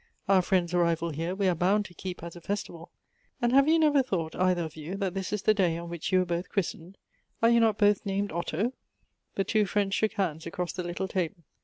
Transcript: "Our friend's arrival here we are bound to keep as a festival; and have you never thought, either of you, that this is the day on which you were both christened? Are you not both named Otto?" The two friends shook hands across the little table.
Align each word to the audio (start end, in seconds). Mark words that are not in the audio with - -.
"Our 0.27 0.41
friend's 0.41 0.73
arrival 0.73 1.11
here 1.11 1.35
we 1.35 1.47
are 1.47 1.53
bound 1.53 1.85
to 1.85 1.93
keep 1.93 2.23
as 2.23 2.35
a 2.35 2.41
festival; 2.41 2.89
and 3.39 3.51
have 3.53 3.67
you 3.67 3.77
never 3.77 4.01
thought, 4.01 4.35
either 4.35 4.63
of 4.63 4.75
you, 4.75 4.95
that 4.95 5.13
this 5.13 5.31
is 5.31 5.43
the 5.43 5.53
day 5.53 5.77
on 5.77 5.91
which 5.91 6.11
you 6.11 6.17
were 6.17 6.25
both 6.25 6.49
christened? 6.49 6.97
Are 7.43 7.51
you 7.51 7.59
not 7.59 7.77
both 7.77 8.03
named 8.03 8.31
Otto?" 8.31 8.73
The 9.35 9.43
two 9.43 9.67
friends 9.67 9.93
shook 9.93 10.13
hands 10.13 10.47
across 10.47 10.73
the 10.73 10.81
little 10.81 11.07
table. 11.07 11.43